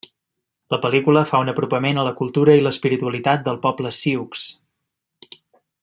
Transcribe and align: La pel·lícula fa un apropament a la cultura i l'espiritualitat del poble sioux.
La 0.73 0.77
pel·lícula 0.85 1.23
fa 1.31 1.41
un 1.43 1.51
apropament 1.53 1.99
a 1.99 2.05
la 2.09 2.13
cultura 2.21 2.57
i 2.61 2.65
l'espiritualitat 2.69 3.45
del 3.49 3.61
poble 3.67 3.93
sioux. 3.99 4.49